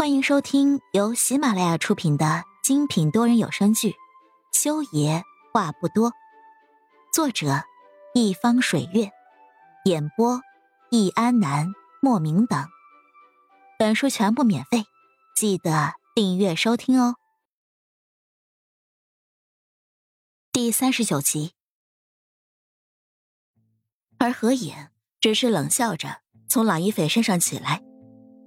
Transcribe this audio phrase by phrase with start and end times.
[0.00, 3.90] 欢迎收听由喜马拉雅出品的精品多人有声剧
[4.50, 5.22] 《修爷
[5.52, 6.10] 话不多》，
[7.12, 7.64] 作者：
[8.14, 9.10] 一方水月，
[9.84, 10.40] 演播：
[10.90, 11.66] 易安南、
[12.00, 12.66] 莫名等。
[13.78, 14.84] 本书全部免费，
[15.36, 17.16] 记得订阅收听哦。
[20.50, 21.52] 第三十九集，
[24.16, 24.74] 而何影
[25.20, 27.82] 只是冷笑着从朗一斐身上起来，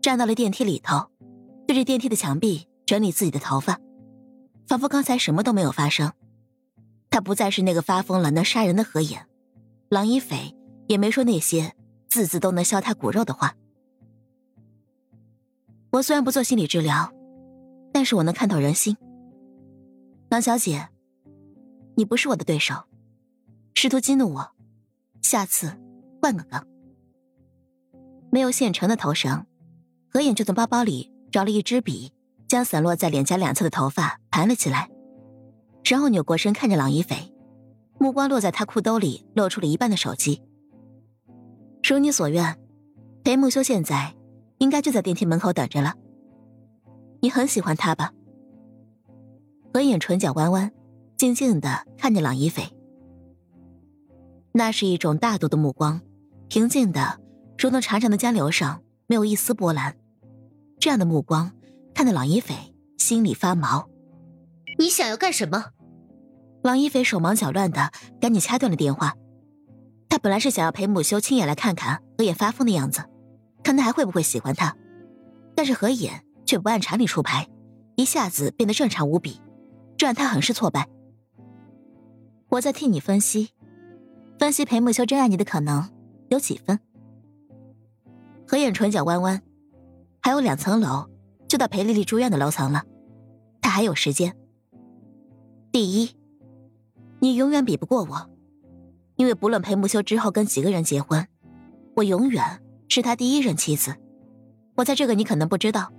[0.00, 1.12] 站到了电梯里头。
[1.72, 3.80] 对着电梯的墙壁整理自己的头发，
[4.66, 6.12] 仿佛刚才什么都没有发生。
[7.08, 9.26] 他不再是那个发疯了能杀人的何眼，
[9.88, 10.54] 郎一斐
[10.86, 11.74] 也没说那些
[12.10, 13.56] 字字都能削他骨肉的话。
[15.92, 17.10] 我虽然不做心理治疗，
[17.90, 18.94] 但是我能看透人心。
[20.28, 20.90] 郎小姐，
[21.96, 22.84] 你不是我的对手，
[23.72, 24.50] 试图激怒我，
[25.22, 25.80] 下次
[26.20, 26.66] 换个岗。
[28.30, 29.46] 没有现成的头绳，
[30.10, 31.10] 何影就从包包里。
[31.32, 32.12] 找了一支笔，
[32.46, 34.90] 将散落在脸颊两侧的头发盘了起来，
[35.82, 37.32] 然后扭过身看着朗一斐，
[37.98, 40.42] 目光落在他裤兜里露出了一半的手机。
[41.82, 42.58] 如你所愿，
[43.24, 44.14] 裴木修现在
[44.58, 45.94] 应该就在电梯门口等着了。
[47.20, 48.12] 你很喜欢他吧？
[49.72, 50.70] 何影唇角弯弯，
[51.16, 52.68] 静静的看着朗一斐，
[54.52, 56.02] 那是一种大度的目光，
[56.48, 57.18] 平静的
[57.56, 59.96] 如同潺潺的江流上没有一丝波澜。
[60.82, 61.52] 这样的目光
[61.94, 62.56] 看得朗一斐
[62.98, 63.88] 心里发毛。
[64.80, 65.66] 你想要干什么？
[66.60, 69.14] 朗一斐手忙脚乱的赶紧掐断了电话。
[70.08, 73.08] 他本来是想要裴母修亲眼来看看何野发疯的样子，
[73.62, 74.76] 看他还会不会喜欢他。
[75.54, 77.48] 但是何野却不按常理出牌，
[77.94, 79.40] 一下子变得正常无比，
[79.96, 80.88] 这让他很是挫败。
[82.48, 83.50] 我在替你分析，
[84.36, 85.88] 分析裴母修真爱你的可能
[86.28, 86.80] 有几分？
[88.48, 89.40] 何眼唇角弯弯。
[90.22, 91.10] 还有两层楼，
[91.48, 92.84] 就到裴丽丽住院的楼层了，
[93.60, 94.36] 他还有时间。
[95.72, 96.14] 第一，
[97.18, 98.30] 你永远比不过我，
[99.16, 101.26] 因为不论裴木修之后跟几个人结婚，
[101.96, 103.96] 我永远是他第一任妻子。
[104.76, 105.92] 我在这个你可能不知道。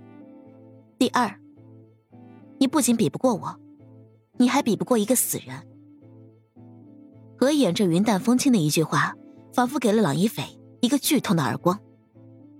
[0.98, 1.38] 第二，
[2.58, 3.60] 你不仅比不过我，
[4.38, 5.68] 你还比不过一个死人。
[7.36, 9.14] 何眼这云淡风轻的一句话，
[9.52, 10.42] 仿佛给了朗一斐
[10.80, 11.78] 一个剧痛的耳光，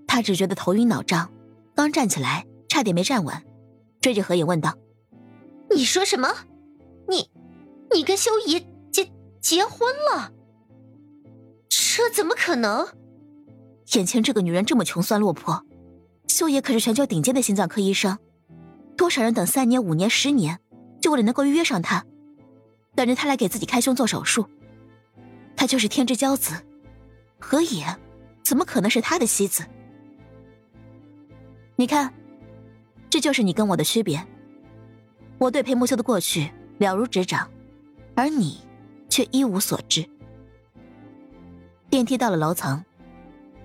[0.05, 1.31] 他只觉得头晕脑胀。
[1.75, 3.35] 刚站起来，差点没站稳，
[3.99, 4.73] 追着何影问道
[5.69, 6.33] ：“你说什么？
[7.09, 7.29] 你，
[7.93, 10.31] 你跟修爷结结婚了？
[11.69, 12.87] 这怎么可能？
[13.93, 15.65] 眼前这个女人这么穷酸落魄，
[16.27, 18.17] 修爷可是全球顶尖的心脏科医生，
[18.95, 20.59] 多少人等三年、五年、十年，
[21.01, 22.05] 就为了能够约上他，
[22.95, 24.45] 等着他来给自己开胸做手术。
[25.57, 26.53] 他就是天之骄子，
[27.39, 27.85] 何野
[28.43, 29.65] 怎么可能是他的妻子？”
[31.77, 32.13] 你看，
[33.09, 34.25] 这就是你跟我的区别。
[35.37, 37.49] 我对裴木修的过去了如指掌，
[38.15, 38.59] 而你
[39.09, 40.07] 却一无所知。
[41.89, 42.83] 电梯到了楼层，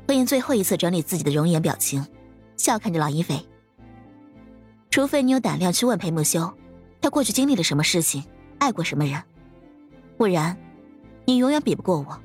[0.09, 2.05] 何影最后一次整理自己的容颜表情，
[2.57, 3.41] 笑看着老一菲。
[4.91, 6.53] 除非你有胆量去问裴木修，
[7.01, 8.25] 他过去经历了什么事情，
[8.59, 9.23] 爱过什么人，
[10.17, 10.57] 不然，
[11.25, 12.21] 你永远比不过我。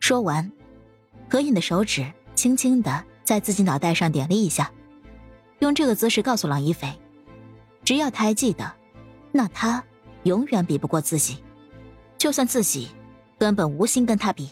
[0.00, 0.50] 说完，
[1.28, 3.04] 何影的手指轻轻的。
[3.24, 4.70] 在自己脑袋上点了一下，
[5.60, 6.92] 用这个姿势告诉朗一菲
[7.84, 8.72] ：“只要他还记得，
[9.30, 9.82] 那他
[10.24, 11.42] 永远比不过自己，
[12.18, 12.88] 就算自己
[13.38, 14.50] 根本无心跟他比。”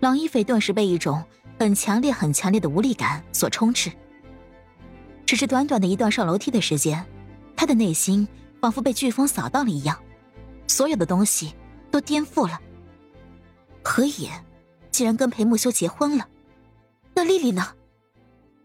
[0.00, 1.22] 朗一菲顿时被一种
[1.58, 3.90] 很强烈、很强烈的无力感所充斥。
[5.24, 7.04] 只是短短的一段上楼梯的时间，
[7.56, 8.26] 他的内心
[8.60, 9.96] 仿佛被飓风扫荡了一样，
[10.66, 11.54] 所有的东西
[11.90, 12.60] 都颠覆了。
[13.84, 14.28] 何野
[14.90, 16.28] 竟然跟裴木修结婚了！
[17.14, 17.74] 那丽丽呢？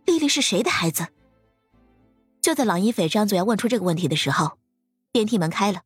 [0.05, 1.07] 丽丽是谁的孩子？
[2.41, 4.57] 就在朗一斐张嘴要问出这个问题的时候，
[5.11, 5.81] 电梯门开了。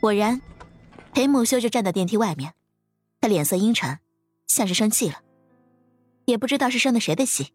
[0.00, 0.40] 果然，
[1.12, 2.54] 裴木修就站在电梯外面，
[3.20, 3.98] 他脸色阴沉，
[4.46, 5.22] 像是生气了，
[6.24, 7.52] 也不知道是生的谁的气。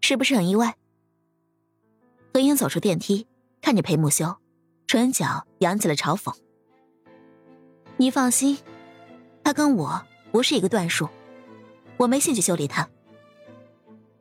[0.00, 0.76] 是不是很意外？
[2.34, 3.28] 何英走出电梯，
[3.62, 4.36] 看着裴木修，
[4.88, 6.34] 唇角扬起了嘲讽
[7.96, 8.58] ：“你放心，
[9.44, 11.08] 他跟我不是一个段数。”
[12.00, 12.88] 我没兴趣修理他。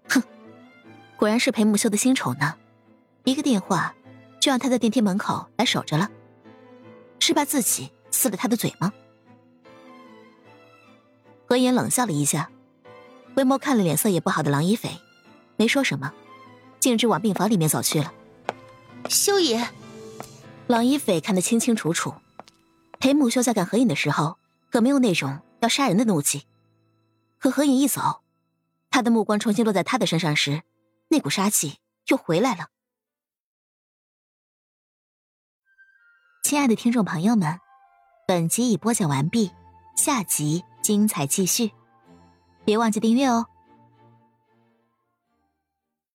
[0.09, 0.21] 哼，
[1.15, 2.55] 果然是裴木修的新宠呢，
[3.23, 3.95] 一个电话
[4.41, 6.11] 就让他在电梯门口来守着了，
[7.19, 8.91] 是怕自己撕了他的嘴吗？
[11.45, 12.49] 何言冷笑了一下，
[13.33, 14.99] 回眸看了脸色也不好的郎一斐，
[15.55, 16.11] 没说什么，
[16.81, 18.11] 径直往病房里面走去了。
[19.07, 19.65] 修爷，
[20.67, 22.13] 郎一斐看得清清楚楚，
[22.99, 24.37] 裴木修在干何影的时候，
[24.69, 26.43] 可没有那种要杀人的怒气。
[27.39, 28.21] 可何影一走，
[28.89, 30.63] 他的目光重新落在他的身上时，
[31.07, 32.67] 那股杀气又回来了。
[36.43, 37.59] 亲爱的听众朋友们，
[38.27, 39.51] 本集已播讲完毕，
[39.95, 41.71] 下集精彩继续，
[42.65, 43.47] 别忘记订阅哦。